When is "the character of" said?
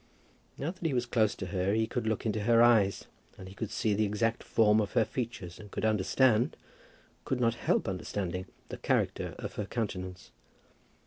8.69-9.53